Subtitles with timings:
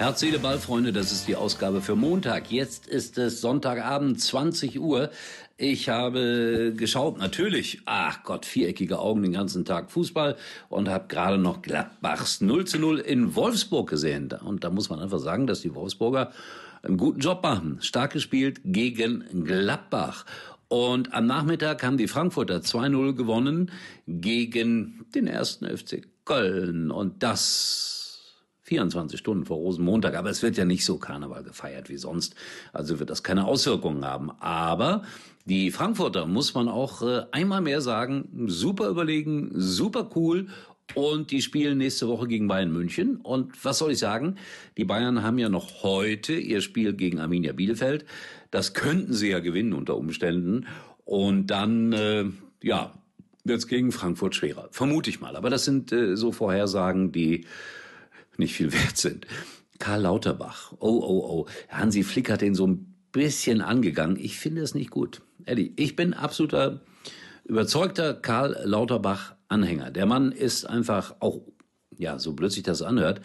[0.00, 2.50] Herz, Seele, Ball, Freunde, das ist die Ausgabe für Montag.
[2.50, 5.10] Jetzt ist es Sonntagabend, 20 Uhr.
[5.58, 10.36] Ich habe geschaut, natürlich, ach Gott, viereckige Augen den ganzen Tag Fußball
[10.70, 14.30] und habe gerade noch Gladbachs 0 zu 0 in Wolfsburg gesehen.
[14.42, 16.32] Und da muss man einfach sagen, dass die Wolfsburger
[16.82, 17.76] einen guten Job machen.
[17.82, 20.24] Stark gespielt gegen Gladbach.
[20.68, 23.70] Und am Nachmittag haben die Frankfurter 2-0 gewonnen
[24.06, 26.90] gegen den ersten FC Köln.
[26.90, 27.99] Und das
[28.70, 30.16] 24 Stunden vor Rosenmontag.
[30.16, 32.36] Aber es wird ja nicht so Karneval gefeiert wie sonst.
[32.72, 34.30] Also wird das keine Auswirkungen haben.
[34.38, 35.02] Aber
[35.44, 40.46] die Frankfurter, muss man auch äh, einmal mehr sagen, super überlegen, super cool
[40.94, 43.16] und die spielen nächste Woche gegen Bayern München.
[43.16, 44.36] Und was soll ich sagen?
[44.76, 48.04] Die Bayern haben ja noch heute ihr Spiel gegen Arminia Bielefeld.
[48.52, 50.66] Das könnten sie ja gewinnen unter Umständen.
[51.04, 52.24] Und dann, äh,
[52.62, 52.94] ja,
[53.42, 54.68] wird's gegen Frankfurt schwerer.
[54.70, 55.34] Vermute ich mal.
[55.34, 57.46] Aber das sind äh, so Vorhersagen, die
[58.40, 59.26] nicht viel wert sind.
[59.78, 60.72] Karl Lauterbach.
[60.78, 61.46] Oh, oh, oh.
[61.68, 64.16] Hansi Flick hat den so ein bisschen angegangen.
[64.16, 65.22] Ich finde es nicht gut.
[65.46, 66.80] Eddie, ich bin absoluter,
[67.44, 69.90] überzeugter Karl Lauterbach Anhänger.
[69.90, 71.40] Der Mann ist einfach auch,
[71.96, 73.20] ja, so blöd sich das anhört,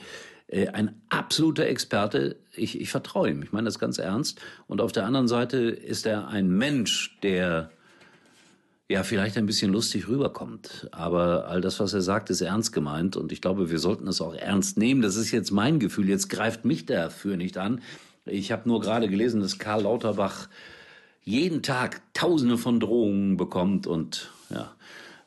[0.47, 2.37] äh, ein absoluter Experte.
[2.55, 3.43] Ich, ich vertraue ihm.
[3.43, 4.41] Ich meine das ganz ernst.
[4.67, 7.71] Und auf der anderen Seite ist er ein Mensch, der
[8.89, 10.87] ja, vielleicht ein bisschen lustig rüberkommt.
[10.91, 13.17] Aber all das, was er sagt, ist ernst gemeint.
[13.17, 15.01] Und ich glaube, wir sollten es auch ernst nehmen.
[15.01, 16.07] Das ist jetzt mein Gefühl.
[16.07, 17.81] Jetzt greift mich dafür nicht an.
[18.25, 20.49] Ich habe nur gerade gelesen, dass Karl Lauterbach
[21.23, 23.87] jeden Tag Tausende von Drohungen bekommt.
[23.87, 24.75] Und ja,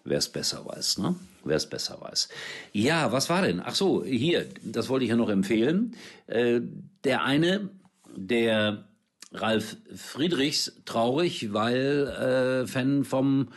[0.04, 1.16] wer es besser weiß, ne?
[1.44, 2.28] Wer es besser weiß.
[2.72, 3.60] Ja, was war denn?
[3.64, 5.96] Ach so, hier, das wollte ich ja noch empfehlen.
[6.26, 6.60] Äh,
[7.04, 7.70] der eine,
[8.14, 8.87] der
[9.32, 13.48] Ralf Friedrichs traurig, weil äh, Fan vom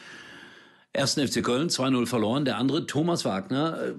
[0.94, 2.46] ersten FC Köln 2-0 verloren.
[2.46, 3.94] Der andere, Thomas Wagner, äh,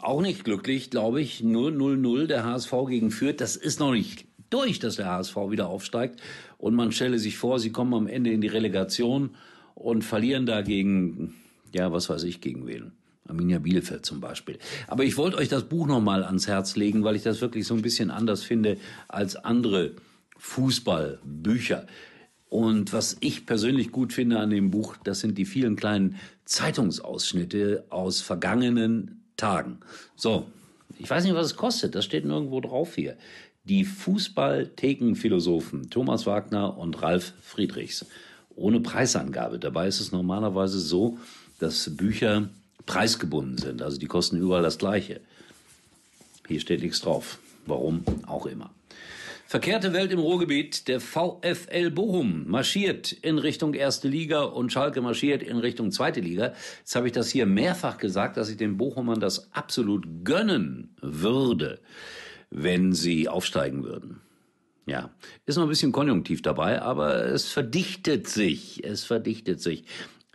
[0.00, 1.42] auch nicht glücklich, glaube ich.
[1.42, 3.40] Nur 0-0 der HSV gegen Fürth.
[3.40, 6.20] Das ist noch nicht durch, dass der HSV wieder aufsteigt.
[6.58, 9.30] Und man stelle sich vor, sie kommen am Ende in die Relegation
[9.74, 11.34] und verlieren dagegen,
[11.72, 12.92] ja, was weiß ich, gegen wen.
[13.28, 14.58] Arminia Bielefeld zum Beispiel.
[14.86, 17.74] Aber ich wollte euch das Buch nochmal ans Herz legen, weil ich das wirklich so
[17.74, 18.76] ein bisschen anders finde
[19.08, 19.92] als andere
[20.38, 21.86] Fußballbücher.
[22.48, 27.84] Und was ich persönlich gut finde an dem Buch, das sind die vielen kleinen Zeitungsausschnitte
[27.90, 29.80] aus vergangenen Tagen.
[30.14, 30.46] So,
[30.98, 33.16] ich weiß nicht, was es kostet, das steht nirgendwo drauf hier.
[33.64, 38.06] Die Fußballthekenphilosophen Thomas Wagner und Ralf Friedrichs.
[38.54, 39.58] Ohne Preisangabe.
[39.58, 41.18] Dabei ist es normalerweise so,
[41.58, 42.48] dass Bücher
[42.86, 43.82] preisgebunden sind.
[43.82, 45.20] Also die kosten überall das Gleiche.
[46.46, 47.38] Hier steht nichts drauf.
[47.66, 48.70] Warum auch immer.
[49.48, 50.88] Verkehrte Welt im Ruhrgebiet.
[50.88, 56.52] Der VfL Bochum marschiert in Richtung erste Liga und Schalke marschiert in Richtung zweite Liga.
[56.80, 61.78] Jetzt habe ich das hier mehrfach gesagt, dass ich den Bochumern das absolut gönnen würde,
[62.50, 64.20] wenn sie aufsteigen würden.
[64.84, 65.10] Ja,
[65.46, 68.84] ist noch ein bisschen konjunktiv dabei, aber es verdichtet sich.
[68.84, 69.84] Es verdichtet sich.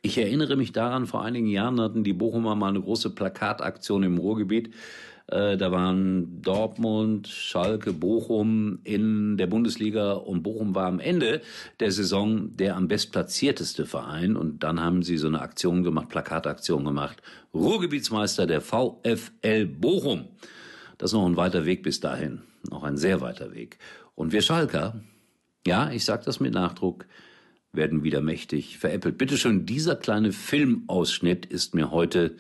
[0.02, 4.18] Ich erinnere mich daran, vor einigen Jahren hatten die Bochumer mal eine große Plakataktion im
[4.18, 4.74] Ruhrgebiet
[5.32, 11.42] äh, da waren Dortmund, Schalke, Bochum in der Bundesliga und Bochum war am Ende
[11.80, 16.84] der Saison der am bestplatzierteste Verein und dann haben sie so eine Aktion gemacht, Plakataktion
[16.84, 17.22] gemacht.
[17.54, 20.28] Ruhrgebietsmeister der VfL Bochum.
[20.98, 23.78] Das ist noch ein weiter Weg bis dahin, noch ein sehr weiter Weg.
[24.16, 25.02] Und wir Schalker,
[25.66, 27.06] ja, ich sag das mit Nachdruck,
[27.74, 29.18] werden wieder mächtig veräppelt.
[29.18, 32.36] Bitte schön, dieser kleine Filmausschnitt ist mir heute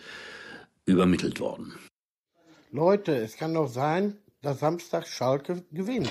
[0.86, 1.74] übermittelt worden.
[2.72, 6.10] Leute, es kann doch sein, dass Samstag Schalke gewinnt.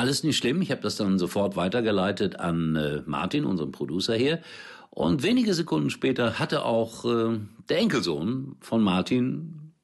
[0.00, 0.62] Alles nicht schlimm.
[0.62, 4.40] Ich habe das dann sofort weitergeleitet an äh, Martin, unseren Producer hier.
[4.88, 7.38] Und wenige Sekunden später hatte auch äh,
[7.68, 9.74] der Enkelsohn von Martin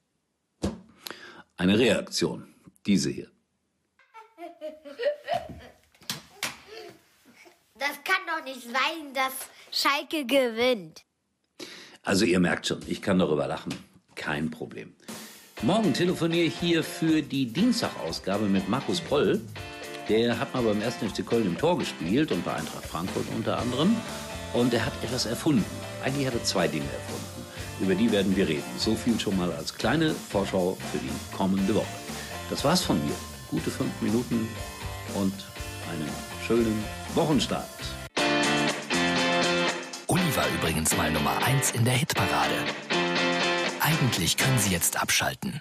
[1.58, 2.48] eine Reaktion.
[2.86, 3.30] Diese hier.
[7.74, 9.34] Das kann doch nicht sein, dass
[9.70, 11.04] Schalke gewinnt.
[12.02, 13.74] Also ihr merkt schon, ich kann darüber lachen.
[14.14, 14.94] Kein Problem.
[15.60, 19.42] Morgen telefoniere ich hier für die Dienstagausgabe mit Markus Poll.
[20.08, 20.96] Der hat mal beim 1.
[20.96, 23.96] FC Köln im Tor gespielt und bei Eintracht Frankfurt unter anderem.
[24.52, 25.64] Und er hat etwas erfunden.
[26.04, 27.44] Eigentlich hat er zwei Dinge erfunden.
[27.80, 28.62] Über die werden wir reden.
[28.78, 31.86] So viel schon mal als kleine Vorschau für die kommende Woche.
[32.48, 33.14] Das war's von mir.
[33.50, 34.48] Gute fünf Minuten
[35.14, 35.34] und
[35.90, 36.08] einen
[36.46, 37.66] schönen Wochenstart.
[40.06, 42.54] Uli war übrigens mal Nummer 1 in der Hitparade.
[43.80, 45.60] Eigentlich können Sie jetzt abschalten.